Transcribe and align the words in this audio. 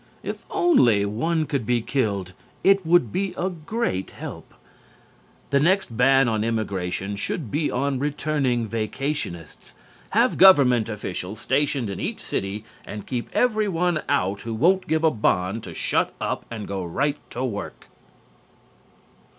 If 0.23 0.47
only 0.49 1.05
one 1.05 1.45
could 1.45 1.63
be 1.63 1.79
killed 1.83 2.33
it 2.63 2.83
would 2.83 3.11
be 3.11 3.35
a 3.37 3.51
great 3.51 4.09
help. 4.09 4.55
The 5.51 5.59
next 5.59 5.95
ban 5.95 6.27
on 6.27 6.43
immigration 6.43 7.15
should 7.15 7.51
be 7.51 7.69
on 7.69 7.99
returning 7.99 8.67
vacationists. 8.67 9.75
Have 10.09 10.39
government 10.39 10.89
officials 10.89 11.39
stationed 11.39 11.87
in 11.87 11.99
each 11.99 12.19
city 12.19 12.65
and 12.83 13.05
keep 13.05 13.29
everyone 13.33 14.01
out 14.09 14.41
who 14.41 14.55
won't 14.55 14.87
give 14.87 15.03
a 15.03 15.11
bond 15.11 15.63
to 15.65 15.73
shut 15.75 16.15
up 16.19 16.47
and 16.49 16.67
go 16.67 16.83
right 16.83 17.17
to 17.29 17.45
work. 17.45 17.87